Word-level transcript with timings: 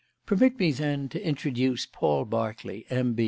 Permit 0.25 0.57
me, 0.57 0.71
then, 0.71 1.07
to 1.09 1.23
introduce 1.23 1.85
Paul 1.85 2.25
Berkeley, 2.25 2.87
M. 2.89 3.15